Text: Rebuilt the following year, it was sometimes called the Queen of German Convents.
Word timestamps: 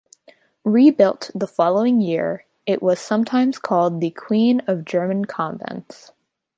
Rebuilt 0.65 1.29
the 1.35 1.45
following 1.45 2.01
year, 2.01 2.47
it 2.65 2.81
was 2.81 2.99
sometimes 2.99 3.59
called 3.59 4.01
the 4.01 4.09
Queen 4.09 4.59
of 4.61 4.83
German 4.83 5.25
Convents. 5.25 6.11